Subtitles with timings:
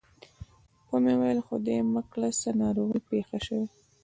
[0.89, 3.67] و مې ویل خدای مه کړه څه ناروغي پېښه شوې.